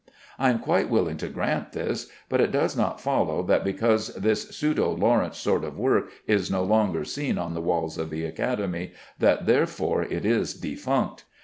I 0.39 0.49
am 0.49 0.57
quite 0.57 0.89
willing 0.89 1.17
to 1.17 1.29
grant 1.29 1.73
this, 1.73 2.09
but 2.27 2.41
it 2.41 2.51
does 2.51 2.75
not 2.75 2.99
follow 2.99 3.43
that 3.43 3.63
because 3.63 4.07
this 4.15 4.49
pseudo 4.49 4.89
Lawrence 4.93 5.37
sort 5.37 5.63
of 5.63 5.77
work 5.77 6.09
is 6.25 6.49
no 6.49 6.63
longer 6.63 7.05
seen 7.05 7.37
on 7.37 7.53
the 7.53 7.61
walls 7.61 7.99
of 7.99 8.09
the 8.09 8.25
Academy, 8.25 8.93
that 9.19 9.45
therefore 9.45 10.01
it 10.01 10.25
is 10.25 10.55
defunct. 10.55 11.25